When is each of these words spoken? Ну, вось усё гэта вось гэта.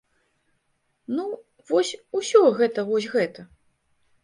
Ну, 1.17 1.25
вось 1.73 1.93
усё 2.21 2.41
гэта 2.63 2.87
вось 2.91 3.09
гэта. 3.15 3.41